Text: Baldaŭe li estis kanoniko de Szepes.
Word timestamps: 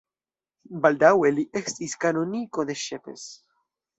Baldaŭe 0.85 1.31
li 1.35 1.43
estis 1.61 1.95
kanoniko 2.05 2.65
de 2.71 2.79
Szepes. 2.87 3.29